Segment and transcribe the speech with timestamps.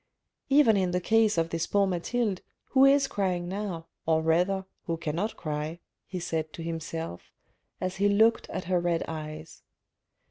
[0.49, 4.97] Even in the case of this poor Mathilde, who is crying now, or rather, who
[4.97, 7.31] cannot cry," he said to himself,
[7.79, 9.61] as he looked at her red eyes.